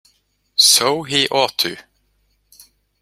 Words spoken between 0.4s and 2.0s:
So he ought to.